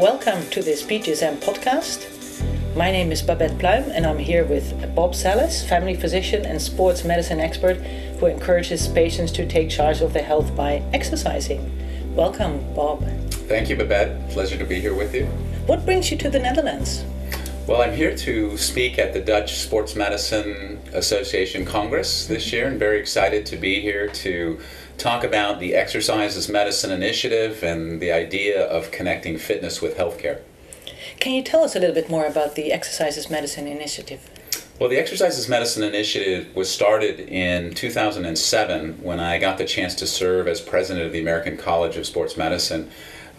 welcome 0.00 0.48
to 0.48 0.62
this 0.62 0.82
BJSM 0.82 1.36
podcast. 1.40 2.06
My 2.74 2.90
name 2.90 3.12
is 3.12 3.20
Babette 3.20 3.58
Pluim, 3.58 3.90
and 3.94 4.06
I'm 4.06 4.16
here 4.16 4.46
with 4.46 4.94
Bob 4.94 5.12
Sallis, 5.12 5.62
family 5.68 5.94
physician 5.94 6.46
and 6.46 6.62
sports 6.62 7.04
medicine 7.04 7.38
expert 7.38 7.76
who 8.18 8.24
encourages 8.24 8.88
patients 8.88 9.30
to 9.32 9.46
take 9.46 9.68
charge 9.68 10.00
of 10.00 10.14
their 10.14 10.22
health 10.22 10.56
by 10.56 10.82
exercising. 10.94 11.70
Welcome, 12.16 12.64
Bob. 12.72 13.04
Thank 13.46 13.68
you, 13.68 13.76
Babette. 13.76 14.30
Pleasure 14.30 14.56
to 14.56 14.64
be 14.64 14.80
here 14.80 14.94
with 14.94 15.14
you. 15.14 15.26
What 15.66 15.84
brings 15.84 16.10
you 16.10 16.16
to 16.16 16.30
the 16.30 16.38
Netherlands? 16.38 17.04
Well, 17.70 17.82
I'm 17.82 17.94
here 17.94 18.16
to 18.16 18.58
speak 18.58 18.98
at 18.98 19.12
the 19.12 19.20
Dutch 19.20 19.60
Sports 19.60 19.94
Medicine 19.94 20.80
Association 20.92 21.64
Congress 21.64 22.26
this 22.26 22.52
year, 22.52 22.66
and 22.66 22.80
very 22.80 22.98
excited 22.98 23.46
to 23.46 23.56
be 23.56 23.80
here 23.80 24.08
to 24.08 24.58
talk 24.98 25.22
about 25.22 25.60
the 25.60 25.76
Exercise 25.76 26.34
is 26.36 26.48
Medicine 26.48 26.90
initiative 26.90 27.62
and 27.62 28.00
the 28.00 28.10
idea 28.10 28.66
of 28.66 28.90
connecting 28.90 29.38
fitness 29.38 29.80
with 29.80 29.96
healthcare. 29.96 30.40
Can 31.20 31.32
you 31.32 31.44
tell 31.44 31.62
us 31.62 31.76
a 31.76 31.78
little 31.78 31.94
bit 31.94 32.10
more 32.10 32.26
about 32.26 32.56
the 32.56 32.72
Exercise 32.72 33.16
is 33.16 33.30
Medicine 33.30 33.68
initiative? 33.68 34.28
Well, 34.80 34.88
the 34.88 34.98
Exercise 34.98 35.38
is 35.38 35.48
Medicine 35.48 35.84
initiative 35.84 36.52
was 36.56 36.68
started 36.68 37.20
in 37.20 37.72
2007 37.74 39.00
when 39.00 39.20
I 39.20 39.38
got 39.38 39.58
the 39.58 39.64
chance 39.64 39.94
to 39.96 40.08
serve 40.08 40.48
as 40.48 40.60
president 40.60 41.06
of 41.06 41.12
the 41.12 41.20
American 41.20 41.56
College 41.56 41.96
of 41.96 42.04
Sports 42.04 42.36
Medicine. 42.36 42.90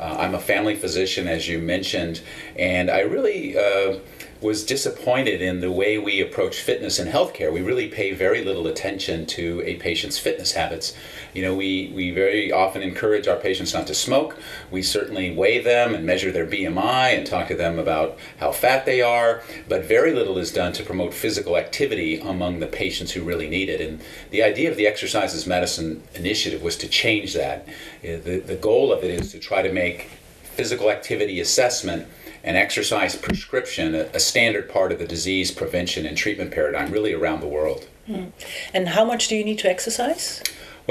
Uh, 0.01 0.17
I'm 0.17 0.33
a 0.33 0.39
family 0.39 0.75
physician, 0.75 1.27
as 1.27 1.47
you 1.47 1.59
mentioned, 1.59 2.21
and 2.57 2.89
I 2.89 3.01
really 3.01 3.55
uh, 3.55 3.99
was 4.41 4.65
disappointed 4.65 5.39
in 5.39 5.59
the 5.59 5.71
way 5.71 5.99
we 5.99 6.19
approach 6.19 6.61
fitness 6.61 6.97
in 6.97 7.07
healthcare. 7.07 7.53
We 7.53 7.61
really 7.61 7.87
pay 7.87 8.11
very 8.11 8.43
little 8.43 8.65
attention 8.65 9.27
to 9.27 9.61
a 9.63 9.75
patient's 9.75 10.17
fitness 10.17 10.53
habits. 10.53 10.95
You 11.35 11.43
know, 11.43 11.55
we, 11.55 11.91
we 11.95 12.09
very 12.09 12.51
often 12.51 12.81
encourage 12.81 13.27
our 13.27 13.35
patients 13.35 13.71
not 13.71 13.85
to 13.87 13.93
smoke. 13.93 14.35
We 14.71 14.81
certainly 14.81 15.35
weigh 15.35 15.59
them 15.59 15.93
and 15.93 16.07
measure 16.07 16.31
their 16.31 16.47
BMI 16.47 17.15
and 17.15 17.25
talk 17.25 17.49
to 17.49 17.55
them 17.55 17.77
about 17.77 18.17
how 18.39 18.51
fat 18.51 18.85
they 18.87 19.01
are, 19.01 19.43
but 19.69 19.85
very 19.85 20.11
little 20.11 20.39
is 20.39 20.51
done 20.51 20.73
to 20.73 20.83
promote 20.83 21.13
physical 21.13 21.55
activity 21.55 22.19
among 22.19 22.59
the 22.59 22.67
patients 22.67 23.11
who 23.11 23.23
really 23.23 23.47
need 23.47 23.69
it. 23.69 23.79
And 23.79 24.01
the 24.31 24.41
idea 24.41 24.71
of 24.71 24.77
the 24.77 24.87
Exercise 24.87 25.35
is 25.35 25.45
Medicine 25.45 26.01
initiative 26.15 26.63
was 26.63 26.77
to 26.77 26.87
change 26.87 27.35
that. 27.35 27.67
Uh, 28.03 28.17
the, 28.23 28.41
the 28.43 28.55
goal 28.55 28.91
of 28.91 29.03
it 29.03 29.11
is 29.11 29.31
to 29.33 29.39
try 29.39 29.61
to 29.61 29.71
make 29.71 30.09
physical 30.55 30.89
activity 30.89 31.39
assessment 31.39 32.07
and 32.43 32.57
exercise 32.57 33.15
prescription 33.15 33.95
a, 33.95 34.03
a, 34.13 34.19
standard 34.19 34.69
part 34.69 34.91
of 34.91 34.99
the 34.99 35.05
disease 35.05 35.51
prevention 35.51 36.05
and 36.05 36.17
treatment 36.17 36.51
paradigm 36.51 36.91
really 36.91 37.13
around 37.13 37.39
the 37.39 37.47
world. 37.47 37.87
Mm. 38.07 38.31
And 38.73 38.89
how 38.89 39.05
much 39.05 39.27
do 39.27 39.35
you 39.35 39.43
need 39.43 39.59
to 39.59 39.69
exercise? 39.69 40.41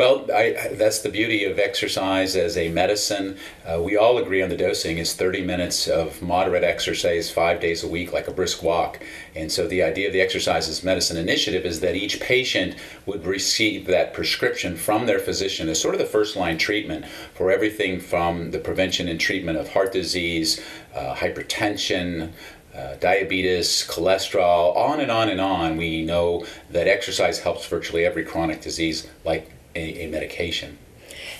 Well, 0.00 0.24
I, 0.34 0.70
that's 0.72 1.00
the 1.00 1.10
beauty 1.10 1.44
of 1.44 1.58
exercise 1.58 2.34
as 2.34 2.56
a 2.56 2.70
medicine. 2.70 3.36
Uh, 3.66 3.82
we 3.82 3.98
all 3.98 4.16
agree 4.16 4.40
on 4.40 4.48
the 4.48 4.56
dosing 4.56 4.96
is 4.96 5.12
30 5.12 5.42
minutes 5.42 5.88
of 5.88 6.22
moderate 6.22 6.64
exercise 6.64 7.30
five 7.30 7.60
days 7.60 7.84
a 7.84 7.86
week, 7.86 8.10
like 8.10 8.26
a 8.26 8.32
brisk 8.32 8.62
walk. 8.62 8.98
And 9.36 9.52
so 9.52 9.68
the 9.68 9.82
idea 9.82 10.06
of 10.06 10.14
the 10.14 10.22
Exercise 10.22 10.68
is 10.68 10.82
Medicine 10.82 11.18
Initiative 11.18 11.66
is 11.66 11.80
that 11.80 11.96
each 11.96 12.18
patient 12.18 12.76
would 13.04 13.26
receive 13.26 13.88
that 13.88 14.14
prescription 14.14 14.74
from 14.74 15.04
their 15.04 15.18
physician 15.18 15.68
as 15.68 15.78
sort 15.78 15.94
of 15.94 16.00
the 16.00 16.06
first 16.06 16.34
line 16.34 16.56
treatment 16.56 17.04
for 17.34 17.50
everything 17.50 18.00
from 18.00 18.52
the 18.52 18.58
prevention 18.58 19.06
and 19.06 19.20
treatment 19.20 19.58
of 19.58 19.68
heart 19.68 19.92
disease, 19.92 20.62
uh, 20.94 21.14
hypertension, 21.14 22.32
uh, 22.74 22.94
diabetes, 23.00 23.86
cholesterol, 23.86 24.74
on 24.74 24.98
and 24.98 25.10
on 25.10 25.28
and 25.28 25.42
on. 25.42 25.76
We 25.76 26.02
know 26.06 26.46
that 26.70 26.88
exercise 26.88 27.40
helps 27.40 27.66
virtually 27.66 28.06
every 28.06 28.24
chronic 28.24 28.62
disease, 28.62 29.06
like 29.26 29.50
a, 29.80 30.04
a 30.04 30.06
medication. 30.08 30.78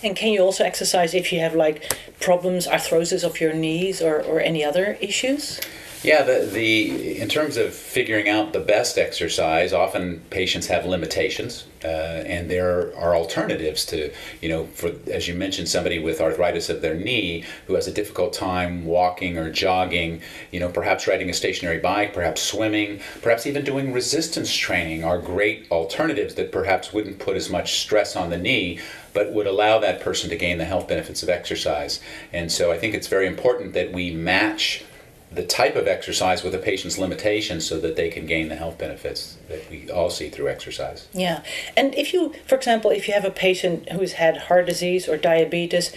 And 0.03 0.17
can 0.17 0.33
you 0.33 0.41
also 0.41 0.65
exercise 0.65 1.15
if 1.15 1.33
you 1.33 1.41
have 1.41 1.55
like 1.55 1.97
problems, 2.21 2.67
arthrosis 2.67 3.25
of 3.25 3.41
your 3.41 3.53
knees 3.53 4.01
or, 4.01 4.23
or 4.23 4.41
any 4.41 4.65
other 4.65 4.97
issues? 5.01 5.61
Yeah, 6.03 6.23
the, 6.23 6.49
the 6.51 7.21
in 7.21 7.29
terms 7.29 7.59
of 7.59 7.75
figuring 7.75 8.29
out 8.29 8.55
the 8.55 8.61
best 8.61 8.97
exercise, 8.97 9.73
often 9.75 10.21
patients 10.31 10.67
have 10.69 10.87
limitations, 10.87 11.67
uh, 11.85 11.87
and 12.27 12.51
there 12.51 12.95
are 12.97 13.15
alternatives 13.15 13.87
to 13.87 14.13
you 14.41 14.49
know, 14.49 14.67
for 14.67 14.93
as 15.11 15.29
you 15.29 15.35
mentioned, 15.35 15.69
somebody 15.69 15.99
with 15.99 16.21
arthritis 16.21 16.69
of 16.69 16.83
their 16.83 16.95
knee 16.95 17.45
who 17.67 17.75
has 17.75 17.87
a 17.87 17.93
difficult 17.93 18.33
time 18.33 18.85
walking 18.85 19.37
or 19.37 19.51
jogging, 19.51 20.21
you 20.51 20.61
know, 20.61 20.69
perhaps 20.69 21.07
riding 21.07 21.31
a 21.31 21.35
stationary 21.35 21.79
bike, 21.79 22.13
perhaps 22.13 22.43
swimming, 22.43 23.01
perhaps 23.23 23.47
even 23.47 23.65
doing 23.65 23.93
resistance 23.93 24.55
training 24.55 25.05
are 25.05 25.19
great 25.19 25.67
alternatives 25.71 26.35
that 26.35 26.53
perhaps 26.53 26.93
wouldn't 26.93 27.19
put 27.19 27.37
as 27.37 27.51
much 27.51 27.81
stress 27.81 28.17
on 28.17 28.31
the 28.31 28.39
knee 28.39 28.79
but 29.13 29.33
would 29.33 29.47
allow 29.47 29.79
that 29.79 30.01
person 30.01 30.31
to 30.31 30.37
gain 30.37 30.59
the 30.59 30.65
health 30.65 30.87
benefits 30.87 31.23
of 31.23 31.29
exercise. 31.29 32.01
And 32.33 32.51
so 32.53 32.71
I 32.71 32.79
think 32.79 32.95
it's 32.95 33.09
very 33.09 33.27
important 33.27 33.73
that 33.75 33.93
we 33.93 34.13
match 34.13 34.85
the 35.33 35.45
type 35.45 35.77
of 35.77 35.87
exercise 35.87 36.43
with 36.43 36.55
a 36.55 36.59
patient's 36.59 36.99
limitations 36.99 37.67
so 37.67 37.79
that 37.81 37.95
they 37.95 38.09
can 38.09 38.27
gain 38.27 38.49
the 38.49 38.57
health 38.57 38.79
benefits 38.79 39.39
that 39.49 39.69
we 39.71 39.89
all 39.91 40.11
see 40.11 40.29
through 40.29 40.49
exercise. 40.49 41.07
Yeah. 41.13 41.43
And 41.77 41.95
if 41.95 42.13
you, 42.13 42.35
for 42.47 42.57
example, 42.57 42.91
if 42.91 43.07
you 43.07 43.15
have 43.15 43.25
a 43.25 43.31
patient 43.31 43.91
who's 43.93 44.15
had 44.15 44.37
heart 44.37 44.67
disease 44.67 45.09
or 45.09 45.17
diabetes, 45.17 45.95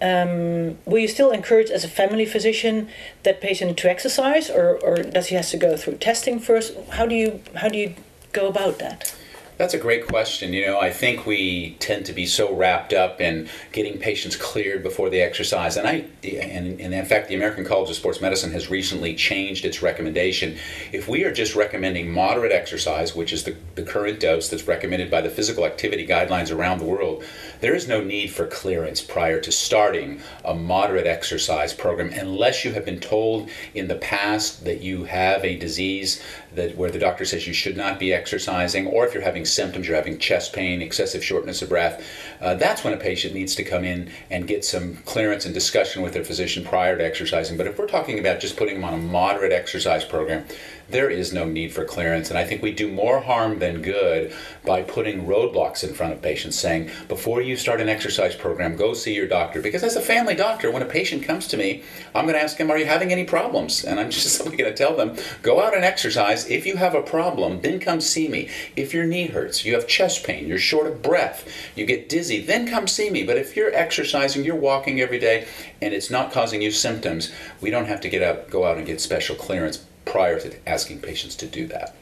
um, 0.00 0.78
will 0.86 0.98
you 0.98 1.08
still 1.08 1.30
encourage 1.30 1.70
as 1.70 1.84
a 1.84 1.88
family 1.88 2.24
physician 2.24 2.88
that 3.24 3.40
patient 3.40 3.76
to 3.78 3.90
exercise 3.90 4.48
or, 4.48 4.78
or 4.82 4.96
does 5.02 5.26
he 5.26 5.34
has 5.34 5.50
to 5.50 5.56
go 5.56 5.76
through 5.76 5.96
testing 5.96 6.38
first? 6.38 6.74
How 6.90 7.06
do 7.06 7.14
you 7.14 7.40
how 7.56 7.68
do 7.68 7.76
you 7.76 7.94
go 8.32 8.48
about 8.48 8.78
that? 8.78 9.14
That's 9.60 9.74
a 9.74 9.78
great 9.78 10.06
question. 10.06 10.54
You 10.54 10.64
know, 10.64 10.80
I 10.80 10.88
think 10.90 11.26
we 11.26 11.76
tend 11.80 12.06
to 12.06 12.14
be 12.14 12.24
so 12.24 12.50
wrapped 12.50 12.94
up 12.94 13.20
in 13.20 13.50
getting 13.72 13.98
patients 13.98 14.34
cleared 14.34 14.82
before 14.82 15.10
they 15.10 15.20
exercise, 15.20 15.76
and 15.76 15.86
I, 15.86 16.06
and, 16.24 16.80
and 16.80 16.94
in 16.94 17.04
fact, 17.04 17.28
the 17.28 17.34
American 17.34 17.66
College 17.66 17.90
of 17.90 17.96
Sports 17.96 18.22
Medicine 18.22 18.52
has 18.52 18.70
recently 18.70 19.14
changed 19.14 19.66
its 19.66 19.82
recommendation. 19.82 20.56
If 20.92 21.08
we 21.08 21.24
are 21.24 21.30
just 21.30 21.54
recommending 21.54 22.10
moderate 22.10 22.52
exercise, 22.52 23.14
which 23.14 23.34
is 23.34 23.44
the, 23.44 23.54
the 23.74 23.82
current 23.82 24.18
dose 24.18 24.48
that's 24.48 24.66
recommended 24.66 25.10
by 25.10 25.20
the 25.20 25.28
physical 25.28 25.66
activity 25.66 26.06
guidelines 26.06 26.50
around 26.50 26.78
the 26.78 26.86
world, 26.86 27.22
there 27.60 27.74
is 27.74 27.88
no 27.88 28.02
need 28.02 28.28
for 28.28 28.46
clearance 28.46 29.00
prior 29.00 29.40
to 29.40 29.52
starting 29.52 30.20
a 30.44 30.54
moderate 30.54 31.06
exercise 31.06 31.72
program 31.72 32.12
unless 32.12 32.64
you 32.64 32.72
have 32.72 32.84
been 32.84 33.00
told 33.00 33.50
in 33.74 33.88
the 33.88 33.96
past 33.96 34.64
that 34.64 34.80
you 34.80 35.04
have 35.04 35.44
a 35.44 35.56
disease 35.56 36.22
that 36.54 36.76
where 36.76 36.90
the 36.90 36.98
doctor 36.98 37.24
says 37.24 37.46
you 37.46 37.52
should 37.52 37.76
not 37.76 37.98
be 37.98 38.12
exercising, 38.12 38.86
or 38.86 39.06
if 39.06 39.14
you're 39.14 39.22
having 39.22 39.44
symptoms, 39.44 39.86
you're 39.86 39.96
having 39.96 40.18
chest 40.18 40.52
pain, 40.52 40.82
excessive 40.82 41.24
shortness 41.24 41.62
of 41.62 41.68
breath, 41.68 42.04
uh, 42.40 42.54
that's 42.54 42.82
when 42.82 42.92
a 42.92 42.96
patient 42.96 43.34
needs 43.34 43.54
to 43.54 43.62
come 43.62 43.84
in 43.84 44.10
and 44.30 44.46
get 44.46 44.64
some 44.64 44.96
clearance 45.04 45.44
and 45.44 45.54
discussion 45.54 46.02
with 46.02 46.12
their 46.12 46.24
physician 46.24 46.64
prior 46.64 46.96
to 46.96 47.04
exercising. 47.04 47.56
But 47.56 47.66
if 47.66 47.78
we're 47.78 47.86
talking 47.86 48.18
about 48.18 48.40
just 48.40 48.56
putting 48.56 48.74
them 48.74 48.84
on 48.84 48.94
a 48.94 48.98
moderate 48.98 49.52
exercise 49.52 50.04
program, 50.04 50.44
there 50.88 51.08
is 51.08 51.32
no 51.32 51.44
need 51.44 51.72
for 51.72 51.84
clearance. 51.84 52.30
And 52.30 52.38
I 52.38 52.44
think 52.44 52.62
we 52.62 52.72
do 52.72 52.90
more 52.90 53.20
harm 53.20 53.60
than 53.60 53.82
good 53.82 54.34
by 54.64 54.82
putting 54.82 55.26
roadblocks 55.26 55.82
in 55.82 55.94
front 55.94 56.12
of 56.12 56.22
patients 56.22 56.58
saying, 56.58 56.90
before 57.08 57.40
you 57.40 57.56
start 57.56 57.80
an 57.80 57.88
exercise 57.88 58.34
program, 58.34 58.76
go 58.76 58.94
see 58.94 59.14
your 59.14 59.26
doctor. 59.26 59.62
Because 59.62 59.82
as 59.82 59.96
a 59.96 60.00
family 60.00 60.34
doctor, 60.34 60.70
when 60.70 60.82
a 60.82 60.86
patient 60.86 61.22
comes 61.22 61.46
to 61.48 61.56
me, 61.56 61.82
I'm 62.14 62.26
going 62.26 62.34
to 62.36 62.42
ask 62.42 62.56
him, 62.56 62.70
Are 62.70 62.78
you 62.78 62.86
having 62.86 63.12
any 63.12 63.24
problems? 63.24 63.84
And 63.84 63.98
I'm 63.98 64.10
just 64.10 64.28
simply 64.36 64.56
going 64.56 64.70
to 64.70 64.76
tell 64.76 64.96
them, 64.96 65.16
Go 65.42 65.62
out 65.62 65.74
and 65.74 65.84
exercise. 65.84 66.48
If 66.48 66.66
you 66.66 66.76
have 66.76 66.94
a 66.94 67.02
problem, 67.02 67.60
then 67.62 67.80
come 67.80 68.00
see 68.00 68.28
me. 68.28 68.48
If 68.76 68.92
your 68.92 69.06
knee 69.06 69.26
hurts, 69.26 69.64
you 69.64 69.74
have 69.74 69.86
chest 69.86 70.24
pain, 70.24 70.46
you're 70.46 70.58
short 70.58 70.86
of 70.86 71.02
breath, 71.02 71.48
you 71.74 71.86
get 71.86 72.08
dizzy, 72.08 72.40
then 72.44 72.68
come 72.68 72.86
see 72.86 73.10
me. 73.10 73.24
But 73.24 73.38
if 73.38 73.56
you're 73.56 73.74
exercising, 73.74 74.44
you're 74.44 74.56
walking 74.56 75.00
every 75.00 75.18
day, 75.18 75.46
and 75.80 75.94
it's 75.94 76.10
not 76.10 76.32
causing 76.32 76.62
you 76.62 76.70
symptoms, 76.70 77.32
we 77.60 77.70
don't 77.70 77.86
have 77.86 78.00
to 78.02 78.08
get 78.08 78.22
out, 78.22 78.50
go 78.50 78.64
out 78.64 78.76
and 78.76 78.86
get 78.86 79.00
special 79.00 79.36
clearance 79.36 79.84
prior 80.04 80.40
to 80.40 80.68
asking 80.68 81.00
patients 81.00 81.36
to 81.36 81.46
do 81.46 81.66
that. 81.68 81.94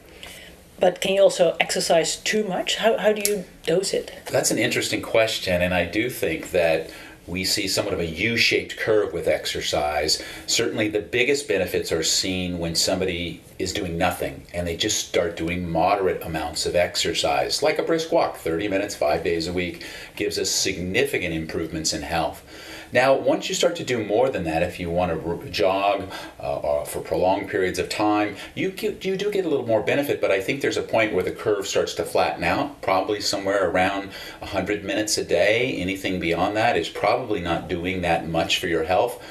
But 0.79 1.01
can 1.01 1.15
you 1.15 1.21
also 1.21 1.55
exercise 1.59 2.15
too 2.15 2.43
much? 2.43 2.77
How, 2.77 2.97
how 2.97 3.11
do 3.11 3.29
you 3.29 3.45
dose 3.65 3.93
it? 3.93 4.13
That's 4.31 4.51
an 4.51 4.57
interesting 4.57 5.01
question, 5.01 5.61
and 5.61 5.73
I 5.73 5.85
do 5.85 6.09
think 6.09 6.51
that 6.51 6.89
we 7.27 7.43
see 7.43 7.67
somewhat 7.67 7.93
of 7.93 7.99
a 7.99 8.05
U 8.05 8.37
shaped 8.37 8.77
curve 8.77 9.13
with 9.13 9.27
exercise. 9.27 10.23
Certainly, 10.47 10.89
the 10.89 10.99
biggest 10.99 11.47
benefits 11.47 11.91
are 11.91 12.01
seen 12.01 12.57
when 12.57 12.75
somebody 12.75 13.41
is 13.59 13.71
doing 13.73 13.97
nothing 13.97 14.47
and 14.53 14.65
they 14.65 14.75
just 14.75 15.07
start 15.07 15.37
doing 15.37 15.69
moderate 15.69 16.23
amounts 16.23 16.65
of 16.65 16.75
exercise, 16.75 17.61
like 17.61 17.77
a 17.77 17.83
brisk 17.83 18.11
walk, 18.11 18.37
30 18.37 18.67
minutes, 18.67 18.95
five 18.95 19.23
days 19.23 19.47
a 19.47 19.53
week, 19.53 19.85
gives 20.15 20.39
us 20.39 20.49
significant 20.49 21.33
improvements 21.33 21.93
in 21.93 22.01
health. 22.01 22.43
Now, 22.91 23.13
once 23.13 23.49
you 23.49 23.55
start 23.55 23.75
to 23.77 23.83
do 23.83 24.03
more 24.03 24.29
than 24.29 24.43
that, 24.45 24.63
if 24.63 24.79
you 24.79 24.89
want 24.89 25.11
to 25.11 25.49
jog 25.49 26.09
uh, 26.39 26.83
for 26.85 27.01
prolonged 27.01 27.49
periods 27.49 27.77
of 27.77 27.89
time, 27.89 28.35
you 28.55 28.71
get, 28.71 29.05
you 29.05 29.15
do 29.15 29.31
get 29.31 29.45
a 29.45 29.49
little 29.49 29.67
more 29.67 29.81
benefit. 29.81 30.19
But 30.19 30.31
I 30.31 30.41
think 30.41 30.61
there's 30.61 30.77
a 30.77 30.81
point 30.81 31.13
where 31.13 31.23
the 31.23 31.31
curve 31.31 31.67
starts 31.67 31.93
to 31.95 32.03
flatten 32.03 32.43
out, 32.43 32.81
probably 32.81 33.21
somewhere 33.21 33.69
around 33.69 34.09
100 34.39 34.83
minutes 34.83 35.17
a 35.17 35.23
day. 35.23 35.75
Anything 35.75 36.19
beyond 36.19 36.57
that 36.57 36.77
is 36.77 36.89
probably 36.89 37.41
not 37.41 37.67
doing 37.67 38.01
that 38.01 38.27
much 38.27 38.59
for 38.59 38.67
your 38.67 38.83
health. 38.83 39.23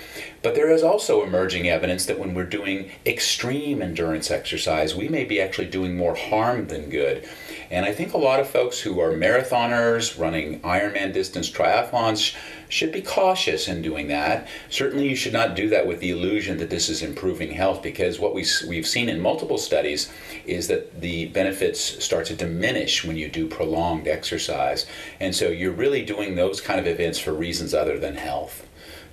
But 0.43 0.55
there 0.55 0.70
is 0.70 0.82
also 0.85 1.25
emerging 1.25 1.69
evidence 1.69 2.06
that 2.06 2.19
when 2.19 2.32
we're 2.32 2.44
doing 2.44 2.93
extreme 3.05 3.82
endurance 3.82 4.31
exercise, 4.31 4.94
we 4.94 5.08
may 5.08 5.25
be 5.25 5.40
actually 5.40 5.67
doing 5.67 5.96
more 5.96 6.14
harm 6.14 6.69
than 6.69 6.90
good. 6.90 7.29
And 7.70 7.85
I 7.85 7.93
think 7.93 8.12
a 8.14 8.19
lot 8.19 8.40
of 8.40 8.49
folks 8.49 8.81
who 8.81 9.00
are 9.00 9.11
marathoners, 9.11 10.19
running 10.19 10.61
Ironman 10.61 11.12
distance 11.12 11.50
triathlons, 11.50 12.35
should 12.69 12.93
be 12.93 13.02
cautious 13.02 13.67
in 13.67 13.82
doing 13.82 14.08
that. 14.08 14.46
Certainly, 14.70 15.08
you 15.08 15.17
should 15.17 15.32
not 15.32 15.56
do 15.56 15.69
that 15.70 15.87
with 15.87 16.00
the 16.00 16.11
illusion 16.11 16.58
that 16.58 16.70
this 16.70 16.88
is 16.88 17.02
improving 17.02 17.50
health 17.50 17.82
because 17.82 18.20
what 18.20 18.35
we, 18.35 18.44
we've 18.69 18.87
seen 18.87 19.08
in 19.08 19.20
multiple 19.20 19.58
studies 19.58 20.11
is 20.46 20.69
that 20.69 21.00
the 21.00 21.26
benefits 21.26 21.81
start 22.05 22.26
to 22.26 22.35
diminish 22.35 23.05
when 23.05 23.17
you 23.17 23.29
do 23.29 23.49
prolonged 23.49 24.06
exercise. 24.06 24.87
And 25.19 25.35
so, 25.35 25.49
you're 25.49 25.73
really 25.73 26.05
doing 26.05 26.37
those 26.37 26.61
kind 26.61 26.79
of 26.79 26.87
events 26.87 27.19
for 27.19 27.32
reasons 27.32 27.75
other 27.75 27.99
than 27.99 28.14
health. 28.14 28.67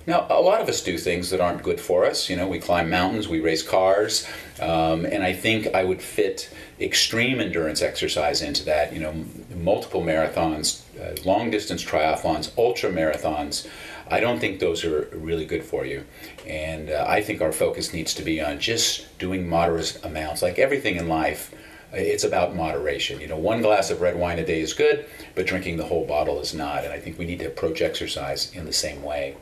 Now, 0.06 0.24
a 0.30 0.40
lot 0.40 0.60
of 0.60 0.68
us 0.68 0.84
do 0.84 0.98
things 0.98 1.30
that 1.30 1.40
aren't 1.40 1.64
good 1.64 1.80
for 1.80 2.04
us. 2.04 2.30
You 2.30 2.36
know, 2.36 2.46
we 2.46 2.60
climb 2.60 2.88
mountains, 2.88 3.26
we 3.26 3.40
race 3.40 3.64
cars, 3.64 4.24
um, 4.60 5.04
and 5.04 5.24
I 5.24 5.32
think 5.32 5.74
I 5.74 5.82
would 5.82 6.00
fit 6.00 6.48
extreme 6.78 7.40
endurance 7.40 7.82
exercise 7.82 8.40
into 8.40 8.64
that. 8.66 8.92
You 8.92 9.00
know, 9.00 9.24
multiple 9.56 10.02
marathons, 10.02 10.82
uh, 11.00 11.20
long 11.24 11.50
distance 11.50 11.84
triathlons, 11.84 12.56
ultra 12.56 12.90
marathons. 12.90 13.66
I 14.08 14.20
don't 14.20 14.38
think 14.38 14.60
those 14.60 14.84
are 14.84 15.08
really 15.12 15.44
good 15.44 15.64
for 15.64 15.84
you. 15.84 16.04
And 16.46 16.90
uh, 16.90 17.04
I 17.08 17.20
think 17.20 17.42
our 17.42 17.50
focus 17.50 17.92
needs 17.92 18.14
to 18.14 18.22
be 18.22 18.40
on 18.40 18.60
just 18.60 19.18
doing 19.18 19.48
moderate 19.48 19.98
amounts. 20.04 20.40
Like 20.40 20.60
everything 20.60 20.94
in 20.94 21.08
life, 21.08 21.52
it's 21.92 22.22
about 22.22 22.54
moderation. 22.54 23.20
You 23.20 23.26
know, 23.26 23.36
one 23.36 23.60
glass 23.60 23.90
of 23.90 24.00
red 24.00 24.16
wine 24.16 24.38
a 24.38 24.46
day 24.46 24.60
is 24.60 24.72
good, 24.72 25.06
but 25.34 25.48
drinking 25.48 25.78
the 25.78 25.86
whole 25.86 26.06
bottle 26.06 26.38
is 26.40 26.54
not. 26.54 26.84
And 26.84 26.92
I 26.92 27.00
think 27.00 27.18
we 27.18 27.26
need 27.26 27.40
to 27.40 27.46
approach 27.46 27.82
exercise 27.82 28.54
in 28.54 28.66
the 28.66 28.72
same 28.72 29.02
way. 29.02 29.34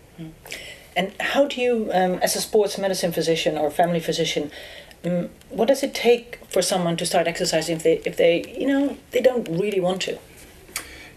And 0.97 1.13
how 1.21 1.47
do 1.47 1.61
you, 1.61 1.91
um, 1.93 2.15
as 2.23 2.37
a 2.37 2.41
sports 2.41 2.79
medicine 2.79 3.13
physician 3.13 3.59
or 3.59 3.71
family 3.71 4.01
physician, 4.01 4.51
um, 5.05 5.31
what 5.51 5.69
does 5.69 5.83
it 5.83 5.93
take 5.95 6.39
for 6.49 6.63
someone 6.63 6.97
to 6.97 7.07
start 7.07 7.27
exercising 7.27 7.77
if 7.77 7.83
they, 7.83 8.01
if 8.05 8.17
they, 8.17 8.45
you 8.59 8.67
know, 8.67 8.97
they 9.11 9.21
don't 9.21 9.49
really 9.49 9.81
want 9.81 10.03
to? 10.03 10.19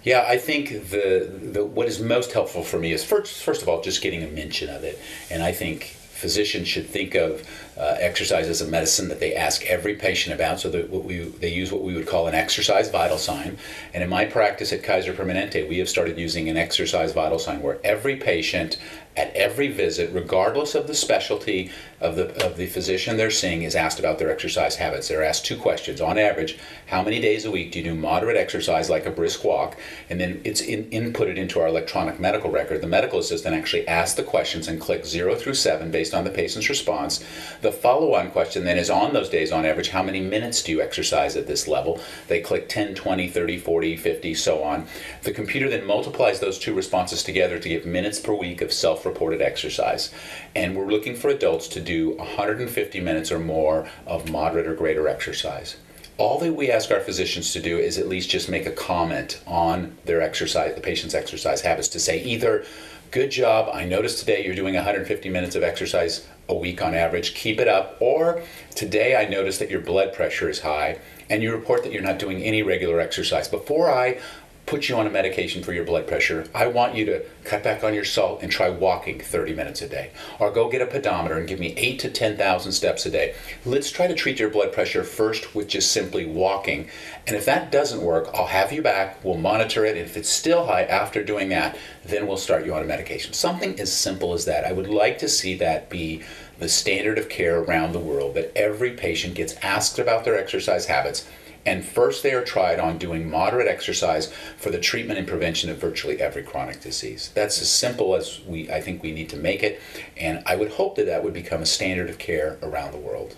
Yeah, 0.03 0.25
I 0.27 0.37
think 0.37 0.69
the, 0.89 1.29
the 1.53 1.65
what 1.65 1.87
is 1.87 1.99
most 1.99 2.31
helpful 2.31 2.63
for 2.63 2.79
me 2.79 2.93
is 2.93 3.03
first 3.03 3.43
first 3.43 3.61
of 3.61 3.67
all 3.67 3.81
just 3.81 4.01
getting 4.01 4.23
a 4.23 4.27
mention 4.27 4.69
of 4.69 4.85
it, 4.85 4.97
and 5.29 5.43
I 5.43 5.51
think 5.51 5.83
physicians 5.83 6.67
should 6.69 6.87
think 6.87 7.13
of 7.13 7.41
uh, 7.77 7.95
exercise 7.99 8.47
as 8.47 8.61
a 8.61 8.67
medicine 8.67 9.07
that 9.09 9.19
they 9.19 9.35
ask 9.35 9.65
every 9.65 9.95
patient 9.95 10.33
about. 10.33 10.59
So 10.59 10.69
that 10.69 10.89
we 10.89 11.19
they 11.19 11.53
use 11.53 11.71
what 11.71 11.83
we 11.83 11.93
would 11.93 12.07
call 12.07 12.27
an 12.27 12.35
exercise 12.35 12.89
vital 12.89 13.17
sign. 13.17 13.57
And 13.93 14.03
in 14.03 14.09
my 14.09 14.25
practice 14.25 14.73
at 14.73 14.83
Kaiser 14.83 15.13
Permanente, 15.13 15.67
we 15.67 15.77
have 15.79 15.89
started 15.89 16.17
using 16.17 16.49
an 16.49 16.57
exercise 16.57 17.11
vital 17.11 17.39
sign 17.39 17.61
where 17.61 17.79
every 17.83 18.15
patient 18.15 18.77
at 19.17 19.35
every 19.35 19.67
visit, 19.67 20.13
regardless 20.13 20.75
of 20.75 20.85
the 20.85 20.93
specialty 20.93 21.71
of 21.99 22.15
the, 22.15 22.45
of 22.45 22.55
the 22.55 22.67
physician 22.67 23.17
they're 23.17 23.31
seeing, 23.31 23.63
is 23.63 23.75
asked 23.75 23.97
about 23.97 24.19
their 24.19 24.29
exercise 24.29 24.75
habits. 24.75 25.07
They're 25.07 25.23
asked 25.23 25.43
two 25.43 25.57
questions. 25.57 25.99
On 25.99 26.19
average, 26.19 26.59
how 26.85 27.01
many 27.01 27.19
days 27.19 27.43
a 27.43 27.49
week 27.49 27.71
do 27.71 27.79
you 27.79 27.85
do 27.85 27.95
moderate 27.95 28.37
exercise 28.37 28.91
like 28.91 29.07
a 29.07 29.11
brisk 29.11 29.43
walk? 29.43 29.75
And 30.11 30.21
then 30.21 30.39
it's 30.43 30.61
in, 30.61 30.85
inputted 30.91 31.37
into 31.37 31.59
our 31.59 31.67
electronic 31.67 32.19
medical 32.19 32.51
record. 32.51 32.81
The 32.81 32.87
medical 32.87 33.17
assistant 33.17 33.55
actually 33.55 33.87
asks 33.87 34.15
the 34.15 34.23
questions 34.23 34.67
and 34.67 34.79
clicks 34.79 35.09
zero 35.09 35.33
through 35.35 35.55
seven 35.55 35.89
based 35.89 36.13
on 36.13 36.23
the 36.23 36.29
patient's 36.29 36.69
response. 36.69 37.25
The 37.61 37.66
follow 37.71 38.13
on 38.13 38.31
question 38.31 38.63
then 38.63 38.77
is 38.77 38.89
on 38.89 39.13
those 39.13 39.29
days, 39.29 39.51
on 39.51 39.65
average, 39.65 39.89
how 39.89 40.03
many 40.03 40.21
minutes 40.21 40.63
do 40.63 40.71
you 40.71 40.81
exercise 40.81 41.35
at 41.35 41.47
this 41.47 41.67
level? 41.67 41.99
They 42.27 42.41
click 42.41 42.69
10, 42.69 42.95
20, 42.95 43.27
30, 43.29 43.57
40, 43.57 43.97
50, 43.97 44.33
so 44.33 44.63
on. 44.63 44.87
The 45.23 45.31
computer 45.31 45.69
then 45.69 45.85
multiplies 45.85 46.39
those 46.39 46.59
two 46.59 46.73
responses 46.73 47.23
together 47.23 47.59
to 47.59 47.69
give 47.69 47.85
minutes 47.85 48.19
per 48.19 48.33
week 48.33 48.61
of 48.61 48.73
self 48.73 49.05
reported 49.05 49.41
exercise. 49.41 50.13
And 50.55 50.75
we're 50.75 50.87
looking 50.87 51.15
for 51.15 51.29
adults 51.29 51.67
to 51.69 51.81
do 51.81 52.11
150 52.17 52.99
minutes 52.99 53.31
or 53.31 53.39
more 53.39 53.89
of 54.05 54.29
moderate 54.29 54.67
or 54.67 54.75
greater 54.75 55.07
exercise. 55.07 55.77
All 56.17 56.39
that 56.39 56.53
we 56.53 56.71
ask 56.71 56.89
our 56.89 56.99
physicians 56.99 57.53
to 57.53 57.61
do 57.61 57.77
is 57.77 57.99
at 57.99 58.07
least 58.07 58.31
just 58.31 58.49
make 58.49 58.65
a 58.65 58.71
comment 58.71 59.39
on 59.45 59.95
their 60.05 60.19
exercise, 60.19 60.73
the 60.73 60.81
patient's 60.81 61.13
exercise 61.13 61.61
habits, 61.61 61.87
to 61.89 61.99
say 61.99 62.23
either, 62.23 62.65
Good 63.09 63.31
job, 63.31 63.69
I 63.73 63.85
noticed 63.85 64.19
today 64.19 64.43
you're 64.43 64.55
doing 64.55 64.75
150 64.75 65.29
minutes 65.29 65.55
of 65.55 65.63
exercise 65.63 66.27
a 66.49 66.55
week 66.55 66.81
on 66.81 66.93
average, 66.93 67.35
keep 67.35 67.57
it 67.57 67.67
up. 67.67 67.95
Or 68.01 68.41
today 68.75 69.15
I 69.15 69.29
noticed 69.29 69.59
that 69.59 69.69
your 69.69 69.79
blood 69.79 70.13
pressure 70.13 70.49
is 70.49 70.59
high 70.59 70.99
and 71.29 71.41
you 71.41 71.53
report 71.53 71.83
that 71.83 71.93
you're 71.93 72.01
not 72.01 72.19
doing 72.19 72.43
any 72.43 72.63
regular 72.63 72.99
exercise. 72.99 73.47
Before 73.47 73.89
I 73.89 74.19
put 74.67 74.89
you 74.89 74.97
on 74.97 75.07
a 75.07 75.09
medication 75.09 75.63
for 75.63 75.71
your 75.71 75.85
blood 75.85 76.05
pressure, 76.05 76.45
I 76.53 76.67
want 76.67 76.93
you 76.93 77.05
to 77.05 77.23
cut 77.45 77.63
back 77.63 77.85
on 77.85 77.93
your 77.93 78.03
salt 78.03 78.43
and 78.43 78.51
try 78.51 78.69
walking 78.69 79.17
30 79.17 79.55
minutes 79.55 79.81
a 79.81 79.87
day. 79.87 80.11
Or 80.39 80.51
go 80.51 80.69
get 80.69 80.81
a 80.81 80.85
pedometer 80.85 81.37
and 81.37 81.47
give 81.47 81.59
me 81.59 81.73
8 81.77 81.99
to 81.99 82.09
10,000 82.09 82.71
steps 82.73 83.05
a 83.05 83.09
day. 83.09 83.33
Let's 83.65 83.89
try 83.89 84.07
to 84.07 84.13
treat 84.13 84.39
your 84.39 84.49
blood 84.49 84.73
pressure 84.73 85.05
first 85.05 85.55
with 85.55 85.69
just 85.69 85.93
simply 85.93 86.25
walking. 86.25 86.89
And 87.25 87.35
if 87.37 87.45
that 87.45 87.71
doesn't 87.71 88.01
work, 88.01 88.29
I'll 88.33 88.47
have 88.47 88.73
you 88.73 88.81
back, 88.81 89.23
we'll 89.23 89.37
monitor 89.37 89.85
it. 89.85 89.95
And 89.95 90.05
if 90.05 90.17
it's 90.17 90.29
still 90.29 90.65
high 90.65 90.83
after 90.83 91.23
doing 91.23 91.47
that, 91.49 91.77
then 92.03 92.27
we'll 92.27 92.35
start 92.35 92.65
you 92.65 92.73
on 92.73 92.83
a 92.83 92.85
medication. 92.85 93.31
Something 93.31 93.79
as 93.79 93.91
simple 93.91 94.33
as 94.33 94.43
that. 94.45 94.65
I 94.65 94.73
would 94.73 94.89
like 94.89 95.17
to 95.19 95.29
see 95.29 95.55
that 95.55 95.89
be 95.89 96.23
the 96.59 96.67
standard 96.67 97.17
of 97.17 97.29
care 97.29 97.59
around 97.59 97.93
the 97.93 97.99
world 97.99 98.33
that 98.35 98.51
every 98.53 98.91
patient 98.91 99.35
gets 99.35 99.55
asked 99.61 99.97
about 99.97 100.25
their 100.25 100.37
exercise 100.37 100.87
habits 100.87 101.25
and 101.67 101.83
first 101.83 102.23
they 102.23 102.33
are 102.33 102.43
tried 102.43 102.79
on 102.79 102.97
doing 102.97 103.29
moderate 103.29 103.67
exercise 103.67 104.33
for 104.57 104.71
the 104.71 104.79
treatment 104.79 105.19
and 105.19 105.27
prevention 105.27 105.69
of 105.69 105.77
virtually 105.77 106.19
every 106.21 106.41
chronic 106.41 106.79
disease. 106.79 107.29
That's 107.35 107.61
as 107.61 107.69
simple 107.69 108.15
as 108.15 108.39
we 108.47 108.71
I 108.71 108.81
think 108.81 109.03
we 109.03 109.11
need 109.11 109.29
to 109.29 109.37
make 109.37 109.61
it, 109.61 109.79
and 110.15 110.41
I 110.45 110.55
would 110.55 110.71
hope 110.71 110.95
that 110.95 111.05
that 111.05 111.23
would 111.23 111.33
become 111.33 111.61
a 111.61 111.65
standard 111.65 112.09
of 112.09 112.17
care 112.17 112.57
around 112.63 112.93
the 112.93 112.97
world. 112.97 113.35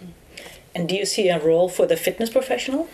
And 0.75 0.87
do 0.87 0.95
you 0.95 1.05
see 1.05 1.27
a 1.29 1.43
role 1.43 1.67
for 1.67 1.87
the 1.87 1.97
fitness 1.97 2.29
professional? 2.29 2.87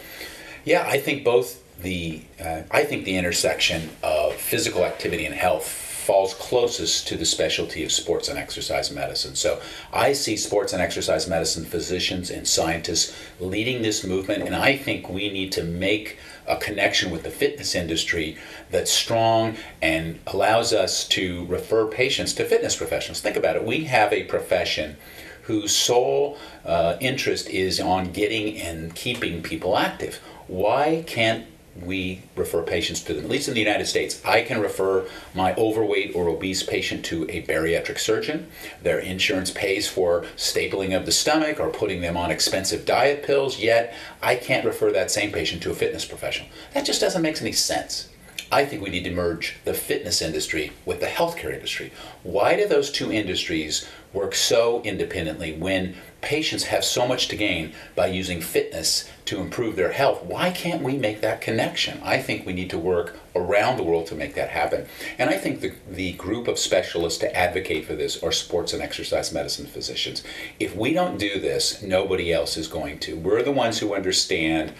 Yeah, 0.63 0.87
I 0.87 0.99
think 0.99 1.25
both 1.25 1.61
the 1.81 2.21
uh, 2.39 2.61
I 2.71 2.85
think 2.85 3.03
the 3.03 3.17
intersection 3.17 3.89
of 4.01 4.33
physical 4.35 4.85
activity 4.85 5.25
and 5.25 5.35
health 5.35 5.84
falls 6.05 6.35
closest 6.35 7.07
to 7.07 7.17
the 7.17 7.25
specialty 7.25 7.83
of 7.83 7.91
sports 7.91 8.29
and 8.29 8.37
exercise 8.37 8.91
medicine. 8.91 9.35
So 9.35 9.59
I 9.91 10.13
see 10.13 10.37
sports 10.37 10.71
and 10.71 10.81
exercise 10.81 11.27
medicine 11.27 11.65
physicians 11.65 12.29
and 12.29 12.47
scientists 12.47 13.15
leading 13.39 13.81
this 13.81 14.03
movement, 14.03 14.43
and 14.43 14.55
I 14.55 14.77
think 14.77 15.09
we 15.09 15.31
need 15.31 15.51
to 15.53 15.63
make 15.63 16.19
a 16.47 16.57
connection 16.57 17.09
with 17.09 17.23
the 17.23 17.31
fitness 17.31 17.73
industry 17.73 18.37
that's 18.69 18.91
strong 18.91 19.57
and 19.81 20.19
allows 20.27 20.73
us 20.73 21.07
to 21.07 21.45
refer 21.47 21.87
patients 21.87 22.33
to 22.33 22.45
fitness 22.45 22.75
professionals. 22.75 23.19
Think 23.21 23.35
about 23.35 23.55
it. 23.55 23.65
We 23.65 23.85
have 23.85 24.13
a 24.13 24.25
profession 24.25 24.97
whose 25.43 25.75
sole 25.75 26.37
uh, 26.65 26.97
interest 26.99 27.49
is 27.49 27.79
on 27.79 28.11
getting 28.11 28.59
and 28.59 28.93
keeping 28.93 29.41
people 29.41 29.75
active. 29.75 30.17
Why 30.47 31.03
can't 31.07 31.47
we 31.81 32.21
refer 32.35 32.61
patients 32.61 33.01
to 33.03 33.13
them. 33.13 33.25
At 33.25 33.29
least 33.29 33.47
in 33.47 33.53
the 33.53 33.59
United 33.59 33.85
States, 33.85 34.21
I 34.25 34.41
can 34.41 34.61
refer 34.61 35.07
my 35.33 35.53
overweight 35.55 36.15
or 36.15 36.29
obese 36.29 36.63
patient 36.63 37.03
to 37.05 37.23
a 37.29 37.41
bariatric 37.43 37.99
surgeon. 37.99 38.47
Their 38.81 38.99
insurance 38.99 39.51
pays 39.51 39.87
for 39.87 40.21
stapling 40.37 40.95
of 40.95 41.05
the 41.05 41.11
stomach 41.11 41.59
or 41.59 41.69
putting 41.69 42.01
them 42.01 42.15
on 42.15 42.31
expensive 42.31 42.85
diet 42.85 43.23
pills, 43.23 43.59
yet 43.59 43.93
I 44.21 44.35
can't 44.35 44.65
refer 44.65 44.91
that 44.93 45.11
same 45.11 45.31
patient 45.31 45.61
to 45.63 45.71
a 45.71 45.75
fitness 45.75 46.05
professional. 46.05 46.49
That 46.73 46.85
just 46.85 47.01
doesn't 47.01 47.21
make 47.21 47.41
any 47.41 47.51
sense. 47.51 48.09
I 48.51 48.65
think 48.65 48.81
we 48.81 48.89
need 48.89 49.03
to 49.03 49.11
merge 49.11 49.57
the 49.65 49.73
fitness 49.73 50.21
industry 50.21 50.71
with 50.85 50.99
the 50.99 51.07
healthcare 51.07 51.53
industry. 51.53 51.91
Why 52.23 52.55
do 52.55 52.67
those 52.67 52.91
two 52.91 53.11
industries 53.11 53.87
work 54.15 54.33
so 54.33 54.81
independently 54.83 55.53
when 55.53 55.95
patients 56.21 56.63
have 56.63 56.83
so 56.83 57.07
much 57.07 57.27
to 57.27 57.35
gain 57.35 57.71
by 57.95 58.07
using 58.07 58.41
fitness 58.41 59.07
to 59.25 59.39
improve 59.39 59.75
their 59.75 59.91
health. 59.91 60.23
Why 60.23 60.49
can't 60.49 60.81
we 60.81 60.97
make 60.97 61.21
that 61.21 61.39
connection? 61.39 61.99
I 62.03 62.17
think 62.17 62.45
we 62.45 62.53
need 62.53 62.71
to 62.71 62.79
work 62.79 63.15
around 63.35 63.77
the 63.77 63.83
world 63.83 64.07
to 64.07 64.15
make 64.15 64.33
that 64.35 64.49
happen. 64.49 64.87
And 65.19 65.29
I 65.29 65.37
think 65.37 65.61
the, 65.61 65.73
the 65.87 66.13
group 66.13 66.47
of 66.47 66.57
specialists 66.57 67.19
to 67.19 67.35
advocate 67.35 67.85
for 67.85 67.95
this 67.95 68.21
are 68.23 68.31
sports 68.31 68.73
and 68.73 68.81
exercise 68.81 69.31
medicine 69.31 69.67
physicians. 69.67 70.23
If 70.59 70.75
we 70.75 70.93
don't 70.93 71.19
do 71.19 71.39
this, 71.39 71.83
nobody 71.83 72.33
else 72.33 72.57
is 72.57 72.67
going 72.67 72.99
to. 72.99 73.17
We're 73.17 73.43
the 73.43 73.51
ones 73.51 73.79
who 73.79 73.93
understand 73.93 74.73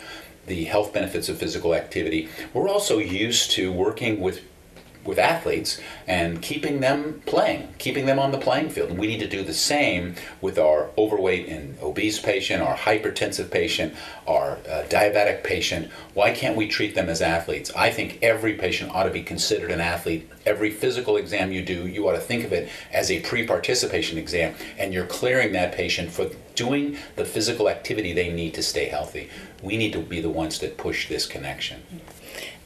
the 0.48 0.66
health 0.66 0.94
benefits 0.94 1.30
of 1.30 1.38
physical 1.38 1.74
activity. 1.74 2.30
We're 2.54 2.70
also 2.70 2.98
used 3.00 3.52
to 3.52 3.72
working 3.72 4.20
with 4.20 4.42
with 5.06 5.20
athletes 5.20 5.80
and 6.08 6.42
keeping 6.42 6.80
them 6.80 7.22
playing, 7.26 7.74
keeping 7.78 8.06
them 8.06 8.20
on 8.20 8.32
the 8.32 8.38
playing 8.38 8.70
field. 8.70 8.90
And 8.90 9.00
we 9.00 9.08
need 9.08 9.20
to 9.20 9.28
do 9.28 9.44
the 9.44 9.54
same 9.54 10.16
with 10.42 10.58
our 10.58 10.90
overweight 10.98 11.48
and 11.48 11.78
obese 11.82 12.20
patient, 12.20 12.62
our 12.62 12.76
hypertensive 12.76 13.52
patient, 13.52 13.94
our 14.28 14.58
uh, 14.70 14.84
diabetic 14.90 15.44
patient. 15.44 15.92
Why 16.14 16.32
can't 16.32 16.58
we 16.58 16.68
treat 16.68 16.96
them 16.96 17.10
as 17.10 17.22
athletes? 17.22 17.72
I 17.76 17.92
think 17.92 18.20
every 18.22 18.54
patient 18.54 18.92
ought 18.94 19.04
to 19.04 19.12
be 19.12 19.24
considered 19.24 19.72
an 19.72 19.82
athlete. 19.82 20.30
Every 20.46 20.72
physical 20.72 21.18
exam 21.18 21.52
you 21.52 21.64
do, 21.64 21.88
you 21.88 22.08
ought 22.08 22.14
to 22.14 22.20
think 22.20 22.44
of 22.44 22.54
it 22.54 22.70
as 22.92 23.12
a 23.12 23.22
pre 23.22 23.46
participation 23.46 24.18
exam, 24.18 24.56
and 24.78 24.94
you're 24.94 25.06
clearing 25.06 25.54
that 25.54 25.74
patient 25.74 26.12
for 26.12 26.30
doing 26.56 26.98
the 27.16 27.26
physical 27.26 27.70
activity 27.70 28.14
they 28.14 28.32
need 28.32 28.54
to 28.54 28.64
stay 28.64 28.86
healthy. 28.86 29.30
We 29.62 29.78
need 29.78 29.94
to 29.94 30.00
be 30.00 30.22
the 30.22 30.30
ones 30.30 30.60
that 30.60 30.78
push 30.78 31.10
this 31.10 31.26
connection. 31.26 31.84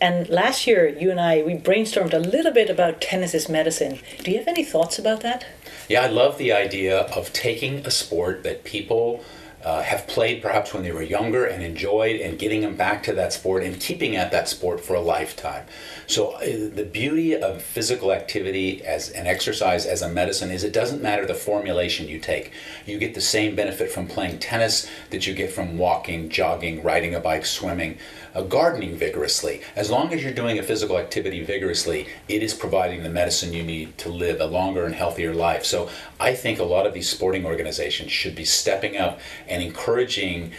And 0.01 0.29
last 0.29 0.65
year, 0.65 0.88
you 0.88 1.11
and 1.11 1.19
I, 1.19 1.41
we 1.41 1.55
brainstormed 1.55 2.13
a 2.13 2.19
little 2.19 2.53
bit 2.53 2.69
about 2.69 3.01
tennis 3.01 3.35
as 3.35 3.49
medicine. 3.49 3.99
Do 4.23 4.31
you 4.31 4.38
have 4.38 4.47
any 4.47 4.63
thoughts 4.63 4.97
about 4.97 5.21
that? 5.21 5.45
Yeah, 5.89 6.01
I 6.01 6.07
love 6.07 6.38
the 6.38 6.53
idea 6.53 7.01
of 7.01 7.33
taking 7.33 7.85
a 7.85 7.91
sport 7.91 8.43
that 8.43 8.63
people 8.63 9.23
uh, 9.63 9.81
have 9.81 10.07
played 10.07 10.41
perhaps 10.41 10.73
when 10.73 10.83
they 10.83 10.91
were 10.91 11.01
younger 11.01 11.45
and 11.45 11.61
enjoyed 11.63 12.21
and 12.21 12.39
getting 12.39 12.61
them 12.61 12.75
back 12.75 13.03
to 13.03 13.13
that 13.13 13.33
sport 13.33 13.63
and 13.63 13.79
keeping 13.79 14.15
at 14.15 14.31
that 14.31 14.47
sport 14.47 14.79
for 14.79 14.95
a 14.95 15.01
lifetime. 15.01 15.65
So 16.07 16.31
uh, 16.31 16.39
the 16.73 16.87
beauty 16.91 17.35
of 17.35 17.61
physical 17.61 18.11
activity 18.11 18.83
as 18.83 19.09
an 19.09 19.27
exercise 19.27 19.85
as 19.85 20.01
a 20.01 20.09
medicine 20.09 20.49
is 20.49 20.63
it 20.63 20.73
doesn't 20.73 21.01
matter 21.01 21.25
the 21.25 21.33
formulation 21.33 22.07
you 22.07 22.19
take. 22.19 22.51
You 22.85 22.97
get 22.97 23.15
the 23.15 23.21
same 23.21 23.55
benefit 23.55 23.91
from 23.91 24.07
playing 24.07 24.39
tennis 24.39 24.89
that 25.09 25.27
you 25.27 25.33
get 25.33 25.51
from 25.51 25.77
walking, 25.77 26.29
jogging, 26.29 26.81
riding 26.81 27.13
a 27.13 27.19
bike, 27.19 27.45
swimming, 27.45 27.97
uh, 28.33 28.43
gardening 28.43 28.95
vigorously. 28.95 29.61
As 29.75 29.89
long 29.89 30.13
as 30.13 30.23
you're 30.23 30.33
doing 30.33 30.57
a 30.59 30.63
physical 30.63 30.97
activity 30.97 31.43
vigorously, 31.43 32.07
it 32.27 32.43
is 32.43 32.53
providing 32.53 33.03
the 33.03 33.09
medicine 33.09 33.53
you 33.53 33.63
need 33.63 33.97
to 33.99 34.09
live 34.09 34.39
a 34.39 34.45
longer 34.45 34.85
and 34.85 34.95
healthier 34.95 35.33
life. 35.33 35.65
So 35.65 35.89
I 36.19 36.33
think 36.33 36.59
a 36.59 36.63
lot 36.63 36.85
of 36.85 36.93
these 36.93 37.09
sporting 37.09 37.45
organizations 37.45 38.11
should 38.11 38.35
be 38.35 38.45
stepping 38.45 38.97
up 38.97 39.19
and 39.50 39.62
encouraging 39.62 40.53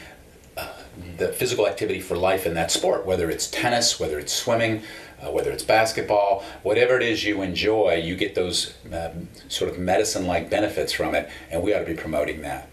uh, 0.56 0.68
the 1.16 1.28
physical 1.28 1.66
activity 1.66 2.00
for 2.00 2.16
life 2.16 2.46
in 2.46 2.54
that 2.54 2.70
sport, 2.70 3.06
whether 3.06 3.30
it's 3.30 3.48
tennis, 3.48 3.98
whether 3.98 4.18
it's 4.18 4.32
swimming, 4.32 4.82
uh, 5.22 5.30
whether 5.30 5.50
it's 5.50 5.62
basketball, 5.62 6.44
whatever 6.62 6.96
it 6.96 7.02
is 7.02 7.24
you 7.24 7.42
enjoy, 7.42 7.94
you 7.94 8.16
get 8.16 8.34
those 8.34 8.74
um, 8.92 9.28
sort 9.48 9.70
of 9.70 9.78
medicine 9.78 10.26
like 10.26 10.50
benefits 10.50 10.92
from 10.92 11.14
it, 11.14 11.28
and 11.50 11.62
we 11.62 11.72
ought 11.74 11.80
to 11.80 11.84
be 11.86 11.94
promoting 11.94 12.42
that. 12.42 12.68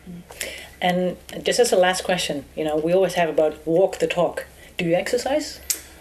And 0.82 1.18
just 1.44 1.60
as 1.60 1.72
a 1.72 1.76
last 1.76 2.04
question, 2.04 2.46
you 2.56 2.64
know, 2.64 2.76
we 2.76 2.94
always 2.94 3.16
have 3.16 3.30
about 3.30 3.66
walk 3.66 4.00
the 4.00 4.08
talk. 4.08 4.46
Do 4.78 4.86
you 4.86 4.94
exercise? 4.94 5.60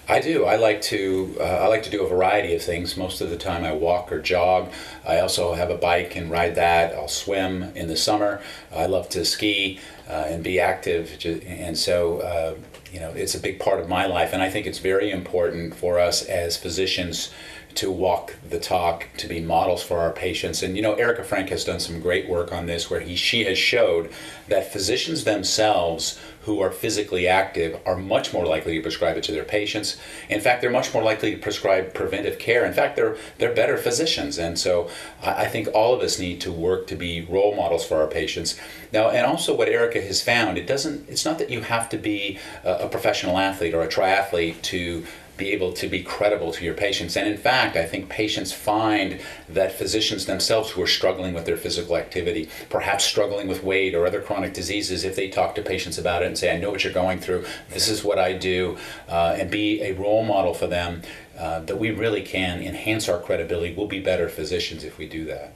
I 0.09 0.21
do. 0.21 0.45
I 0.45 0.57
like 0.57 0.83
to. 0.83 1.37
Uh, 1.41 1.43
I 1.43 1.67
like 1.67 1.83
to 1.83 1.91
do 1.91 2.05
a 2.05 2.09
variety 2.09 2.55
of 2.55 2.63
things. 2.63 2.97
Most 2.97 3.21
of 3.21 3.29
the 3.29 3.37
time, 3.37 3.65
I 3.65 3.73
walk 3.73 4.13
or 4.13 4.21
jog. 4.21 4.71
I 5.05 5.19
also 5.19 5.55
have 5.55 5.69
a 5.69 5.77
bike 5.77 6.15
and 6.15 6.31
ride 6.31 6.55
that. 6.55 6.95
I'll 6.95 7.09
swim 7.09 7.65
in 7.75 7.89
the 7.89 7.97
summer. 7.97 8.41
I 8.73 8.87
love 8.87 9.09
to 9.11 9.25
ski 9.25 9.81
uh, 10.09 10.27
and 10.29 10.45
be 10.45 10.61
active. 10.61 11.19
And 11.45 11.77
so, 11.77 12.19
uh, 12.21 12.55
you 12.93 13.01
know, 13.01 13.11
it's 13.11 13.35
a 13.35 13.41
big 13.41 13.59
part 13.59 13.81
of 13.81 13.89
my 13.89 14.07
life. 14.07 14.33
And 14.33 14.43
I 14.43 14.49
think 14.49 14.67
it's 14.67 14.79
very 14.79 15.11
important 15.11 15.75
for 15.75 15.99
us 15.99 16.23
as 16.23 16.57
physicians 16.57 17.33
to 17.77 17.91
walk 17.91 18.35
the 18.49 18.59
talk, 18.59 19.07
to 19.19 19.29
be 19.29 19.41
models 19.41 19.83
for 19.83 19.99
our 19.99 20.11
patients. 20.13 20.63
And 20.63 20.77
you 20.77 20.83
know, 20.83 20.95
Erica 20.95 21.25
Frank 21.25 21.51
has 21.51 21.65
done 21.65 21.81
some 21.81 22.01
great 22.01 22.29
work 22.29 22.53
on 22.53 22.67
this, 22.67 22.89
where 22.89 23.01
he 23.01 23.17
she 23.17 23.45
has 23.45 23.59
showed 23.59 24.11
that 24.49 24.73
physicians 24.73 25.25
themselves 25.25 26.19
who 26.47 26.61
are 26.61 26.71
physically 26.71 27.27
active 27.27 27.79
are 27.85 27.97
much 27.97 28.33
more 28.33 28.47
likely 28.47 28.77
to 28.77 28.83
prescribe 28.83 29.17
it 29.17 29.25
to 29.25 29.33
their 29.33 29.45
patients. 29.45 29.97
In 30.29 30.41
fact, 30.41 30.61
they're 30.61 30.71
much 30.71 30.95
more 30.95 31.03
likely 31.03 31.33
to 31.33 31.39
prescribe 31.39 31.93
preventive 31.93 32.39
care. 32.39 32.65
In 32.65 32.73
fact, 32.73 32.97
they're 32.97 33.17
they're 33.39 33.55
better 33.55 33.77
physicians. 33.77 34.39
And 34.39 34.59
so 34.59 34.89
I 35.23 35.47
think 35.47 35.69
all 35.75 35.93
of 35.93 36.01
us 36.01 36.19
need 36.19 36.41
to 36.43 36.53
work 36.53 36.87
to 36.87 36.97
be 36.97 37.27
role 37.29 37.55
models 37.55 37.85
for 37.85 38.01
our 38.01 38.07
patients. 38.07 38.59
Now, 38.93 39.11
and 39.11 39.27
also 39.27 39.57
what 39.57 39.69
Erica 39.69 40.01
has 40.01 40.23
found, 40.23 40.57
it 40.57 40.67
doesn't. 40.67 41.09
It's 41.09 41.25
not 41.25 41.39
that 41.39 41.51
you 41.51 41.63
have 41.63 41.89
to 41.91 41.99
be 41.99 42.39
a, 42.65 42.87
a 42.87 42.89
professional 42.89 43.39
athlete 43.39 43.75
or 43.75 43.83
a 43.83 43.89
triathlete 43.89 44.63
to 44.63 45.05
be 45.37 45.53
able 45.53 45.73
to 45.73 45.89
be 45.89 46.03
credible 46.03 46.53
to 46.53 46.65
your 46.65 46.75
patients. 46.75 47.17
And 47.17 47.29
in 47.29 47.37
fact, 47.37 47.77
I 47.77 47.85
think 47.85 48.09
patients 48.09 48.53
find 48.53 49.21
that 49.49 49.73
physicians 49.73 50.27
themselves 50.27 50.71
who 50.71 50.83
are 50.83 50.87
struggling 50.87 51.35
with 51.35 51.45
their 51.45 51.57
physical 51.57 51.97
activity, 51.97 52.49
perhaps 52.71 53.05
struggling 53.05 53.49
with 53.49 53.63
weight 53.63 53.95
or 53.95 54.07
other 54.07 54.21
chronic 54.21 54.55
diseases, 54.55 55.05
if 55.05 55.17
they 55.17 55.29
talk 55.29 55.55
to 55.57 55.63
patients 55.63 55.99
about 55.99 56.23
it 56.23 56.27
and 56.27 56.39
say, 56.39 56.55
I 56.55 56.59
know 56.59 56.71
what 56.71 56.85
you're 56.85 56.93
going 56.93 57.21
through, 57.21 57.45
this 57.71 57.89
is 57.89 58.03
what 58.03 58.19
I 58.19 58.33
do, 58.33 58.79
uh, 59.09 59.37
and 59.39 59.51
be 59.51 59.83
a 59.83 59.93
role 59.93 60.25
model 60.25 60.55
for 60.55 60.67
them, 60.67 61.03
uh, 61.39 61.61
that 61.61 61.79
we 61.79 61.91
really 61.91 62.23
can 62.23 62.63
enhance 62.63 63.09
our 63.09 63.19
credibility. 63.19 63.75
We'll 63.75 63.87
be 63.87 64.01
better 64.01 64.29
physicians 64.29 64.85
if 64.85 64.97
we 64.97 65.07
do 65.07 65.25
that. 65.27 65.53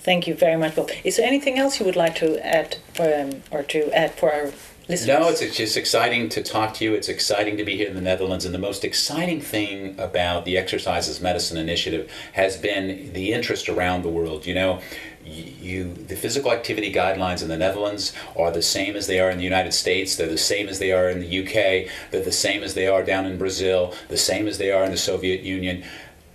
Thank 0.00 0.26
you 0.28 0.34
very 0.34 0.56
much. 0.56 0.78
Is 1.04 1.16
there 1.16 1.26
anything 1.26 1.58
else 1.58 1.80
you 1.80 1.84
would 1.84 1.96
like 1.96 2.14
to 2.16 2.38
add 2.46 2.76
for, 2.94 3.12
um, 3.12 3.42
or 3.50 3.62
to 3.64 3.90
add 3.92 4.14
for 4.14 4.32
our 4.32 4.52
listeners? 4.88 5.18
No, 5.18 5.28
it's, 5.28 5.42
it's 5.42 5.56
just 5.56 5.76
exciting 5.76 6.28
to 6.30 6.42
talk 6.42 6.74
to 6.74 6.84
you. 6.84 6.94
It's 6.94 7.08
exciting 7.08 7.56
to 7.58 7.64
be 7.64 7.76
here 7.76 7.88
in 7.88 7.94
the 7.94 8.00
Netherlands. 8.00 8.44
And 8.44 8.54
the 8.54 8.58
most 8.58 8.84
exciting 8.84 9.40
thing 9.40 9.98
about 9.98 10.44
the 10.44 10.56
Exercise 10.56 11.08
is 11.08 11.20
Medicine 11.20 11.58
Initiative 11.58 12.10
has 12.32 12.56
been 12.56 13.12
the 13.12 13.32
interest 13.32 13.68
around 13.68 14.02
the 14.02 14.08
world. 14.08 14.46
You 14.46 14.54
know, 14.54 14.80
you 15.24 15.92
the 15.92 16.16
physical 16.16 16.52
activity 16.52 16.92
guidelines 16.92 17.42
in 17.42 17.48
the 17.48 17.56
Netherlands 17.56 18.12
are 18.36 18.50
the 18.50 18.62
same 18.62 18.96
as 18.96 19.06
they 19.06 19.20
are 19.20 19.30
in 19.30 19.38
the 19.38 19.44
United 19.44 19.74
States. 19.74 20.16
They're 20.16 20.26
the 20.26 20.38
same 20.38 20.68
as 20.68 20.78
they 20.78 20.92
are 20.92 21.08
in 21.08 21.20
the 21.20 21.40
UK. 21.40 21.90
They're 22.10 22.24
the 22.24 22.32
same 22.32 22.62
as 22.62 22.74
they 22.74 22.86
are 22.86 23.02
down 23.02 23.26
in 23.26 23.36
Brazil. 23.38 23.94
The 24.08 24.16
same 24.16 24.48
as 24.48 24.58
they 24.58 24.72
are 24.72 24.84
in 24.84 24.90
the 24.90 24.96
Soviet 24.96 25.42
Union 25.42 25.84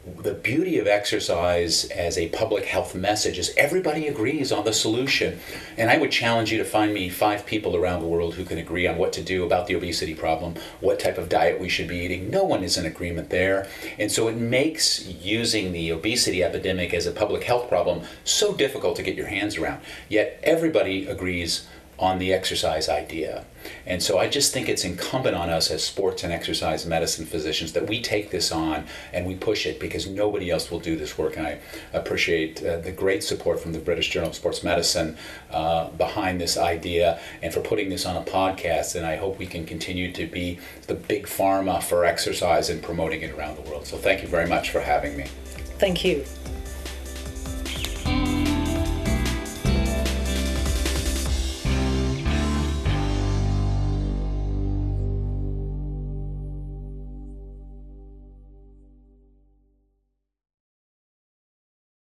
the 0.06 0.34
beauty 0.34 0.80
of 0.80 0.88
exercise 0.88 1.86
as 1.86 2.18
a 2.18 2.28
public 2.30 2.66
health 2.66 2.94
message 2.94 3.40
is 3.40 3.54
everybody 3.56 4.08
agrees 4.08 4.52
on 4.52 4.66
the 4.66 4.74
solution. 4.74 5.40
And 5.78 5.90
I 5.90 5.98
would 5.98 6.12
challenge 6.12 6.52
you 6.52 6.58
to 6.58 6.66
find 6.66 6.94
me 6.94 7.08
five 7.08 7.46
people 7.46 7.78
around 7.78 8.02
the 8.02 8.08
world 8.08 8.36
who 8.36 8.44
can 8.44 8.58
agree 8.58 8.86
on 8.86 8.98
what 8.98 9.14
to 9.14 9.24
do 9.24 9.46
about 9.46 9.68
the 9.68 9.76
obesity 9.76 10.14
problem, 10.14 10.56
what 10.82 11.00
type 11.00 11.18
of 11.18 11.30
diet 11.30 11.60
we 11.60 11.70
should 11.70 11.88
be 11.88 12.00
eating. 12.00 12.30
No 12.30 12.44
one 12.44 12.64
is 12.64 12.78
in 12.78 12.86
agreement 12.86 13.30
there. 13.30 13.70
And 13.98 14.12
so 14.12 14.28
it 14.28 14.36
makes 14.36 15.06
using 15.06 15.72
the 15.72 15.92
obesity 15.92 16.44
epidemic 16.44 16.94
as 16.94 17.08
a 17.08 17.12
public 17.12 17.46
health 17.46 17.70
problem 17.70 18.02
so 18.26 18.54
difficult 18.54 18.98
to 18.98 19.04
get 19.04 19.16
your 19.16 19.28
hands 19.28 19.58
around. 19.58 19.82
Yet 20.10 20.38
everybody 20.44 21.08
agrees 21.08 21.66
on 22.04 22.20
the 22.20 22.34
exercise 22.34 22.90
idea. 22.90 23.46
And 23.86 24.04
so 24.04 24.20
I 24.20 24.28
just 24.28 24.54
think 24.54 24.68
it's 24.68 24.84
incumbent 24.84 25.38
on 25.38 25.50
us 25.50 25.72
as 25.72 25.82
sports 25.86 26.22
and 26.26 26.34
exercise 26.34 26.86
medicine 26.86 27.26
physicians 27.26 27.72
that 27.74 27.88
we 27.88 28.02
take 28.02 28.30
this 28.30 28.52
on 28.52 28.86
and 29.14 29.26
we 29.26 29.36
push 29.36 29.66
it 29.66 29.80
because 29.80 30.06
nobody 30.06 30.52
else 30.52 30.70
will 30.70 30.82
do 30.82 30.98
this 30.98 31.18
work. 31.18 31.38
And 31.38 31.48
I 31.48 31.60
appreciate 31.94 32.62
uh, 32.62 32.80
the 32.80 32.92
great 32.92 33.24
support 33.24 33.58
from 33.62 33.72
the 33.72 33.80
British 33.80 34.10
Journal 34.10 34.32
of 34.32 34.36
Sports 34.36 34.64
Medicine 34.64 35.18
uh, 35.50 35.92
behind 35.92 36.42
this 36.42 36.58
idea 36.58 37.22
and 37.42 37.54
for 37.54 37.62
putting 37.62 37.88
this 37.88 38.06
on 38.06 38.18
a 38.18 38.22
podcast. 38.22 38.96
And 38.96 39.06
I 39.06 39.16
hope 39.16 39.40
we 39.40 39.48
can 39.48 39.66
continue 39.66 40.12
to 40.12 40.28
be 40.28 40.60
the 40.88 40.96
big 40.96 41.26
pharma 41.26 41.82
for 41.82 42.04
exercise 42.04 42.70
and 42.70 42.84
promoting 42.84 43.22
it 43.22 43.32
around 43.32 43.56
the 43.56 43.70
world. 43.70 43.88
So 43.88 43.96
thank 43.98 44.22
you 44.22 44.28
very 44.28 44.50
much 44.50 44.72
for 44.72 44.82
having 44.82 45.16
me. 45.16 45.24
Thank 45.80 46.04
you. 46.04 46.26